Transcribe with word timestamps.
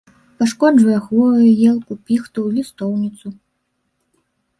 Пашкоджвае 0.37 0.99
хвою, 1.07 1.43
елку, 1.71 1.93
піхту, 2.07 2.45
лістоўніцу. 2.55 3.27